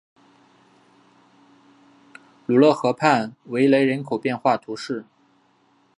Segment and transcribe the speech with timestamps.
[2.47, 5.05] 鲁勒河畔维雷人口变化图示